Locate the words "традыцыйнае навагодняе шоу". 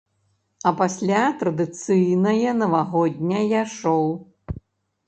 1.43-4.11